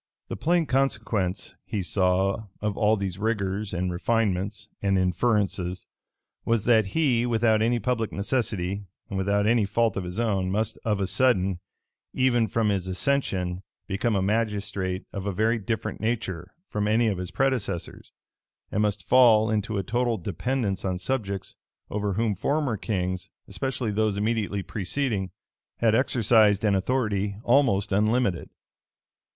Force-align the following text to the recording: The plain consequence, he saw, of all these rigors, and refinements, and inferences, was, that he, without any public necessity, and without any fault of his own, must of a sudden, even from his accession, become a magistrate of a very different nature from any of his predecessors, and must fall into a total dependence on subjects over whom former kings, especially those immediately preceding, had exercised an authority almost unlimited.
The 0.29 0.35
plain 0.35 0.65
consequence, 0.65 1.55
he 1.63 1.83
saw, 1.83 2.45
of 2.59 2.75
all 2.75 2.97
these 2.97 3.19
rigors, 3.19 3.71
and 3.71 3.91
refinements, 3.91 4.67
and 4.81 4.97
inferences, 4.97 5.85
was, 6.43 6.63
that 6.63 6.87
he, 6.97 7.27
without 7.27 7.61
any 7.61 7.77
public 7.77 8.11
necessity, 8.11 8.85
and 9.09 9.17
without 9.19 9.45
any 9.45 9.63
fault 9.63 9.95
of 9.95 10.03
his 10.03 10.19
own, 10.19 10.49
must 10.49 10.79
of 10.83 10.99
a 10.99 11.05
sudden, 11.05 11.59
even 12.15 12.47
from 12.47 12.69
his 12.69 12.87
accession, 12.87 13.61
become 13.85 14.15
a 14.15 14.23
magistrate 14.23 15.05
of 15.13 15.27
a 15.27 15.31
very 15.31 15.59
different 15.59 16.01
nature 16.01 16.51
from 16.67 16.87
any 16.87 17.05
of 17.07 17.19
his 17.19 17.29
predecessors, 17.29 18.11
and 18.71 18.81
must 18.81 19.03
fall 19.07 19.51
into 19.51 19.77
a 19.77 19.83
total 19.83 20.17
dependence 20.17 20.83
on 20.83 20.97
subjects 20.97 21.55
over 21.91 22.13
whom 22.13 22.33
former 22.33 22.75
kings, 22.75 23.29
especially 23.47 23.91
those 23.91 24.17
immediately 24.17 24.63
preceding, 24.63 25.29
had 25.77 25.93
exercised 25.93 26.63
an 26.65 26.73
authority 26.73 27.35
almost 27.43 27.91
unlimited. 27.91 28.49